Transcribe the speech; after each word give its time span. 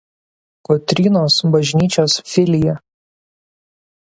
Kotrynos 0.69 1.37
bažnyčios 1.57 2.15
filija. 2.33 2.77